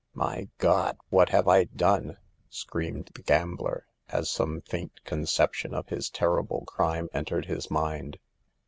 ""My 0.15 0.49
God! 0.57 0.97
what 1.09 1.29
have 1.29 1.47
I 1.47 1.65
done?" 1.65 2.17
screamed 2.49 3.11
the 3.13 3.21
gambler, 3.21 3.85
as 4.09 4.31
some 4.31 4.61
faint 4.61 4.93
conception 5.03 5.75
of 5.75 5.89
his 5.89 6.09
terrible 6.09 6.63
crime 6.65 7.07
entered 7.13 7.45
his 7.45 7.69
mind. 7.69 8.17